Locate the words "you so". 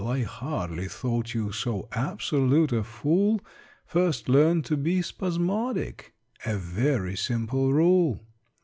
1.35-1.87